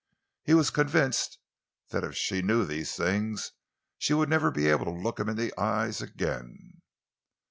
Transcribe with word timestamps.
He 0.43 0.55
was 0.55 0.71
convinced 0.71 1.37
that 1.89 2.03
if 2.03 2.15
she 2.15 2.41
knew 2.41 2.65
these 2.65 2.95
things 2.95 3.51
she 3.99 4.15
would 4.15 4.29
never 4.29 4.49
be 4.49 4.67
able 4.67 4.85
to 4.85 4.89
look 4.89 5.19
him 5.19 5.29
in 5.29 5.35
the 5.37 5.53
eyes 5.61 6.01
again. 6.01 6.81